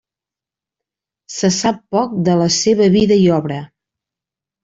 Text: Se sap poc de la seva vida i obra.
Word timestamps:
Se 1.33 1.51
sap 1.57 1.77
poc 1.97 2.15
de 2.29 2.37
la 2.41 2.49
seva 2.57 2.87
vida 2.97 3.17
i 3.27 3.27
obra. 3.35 3.59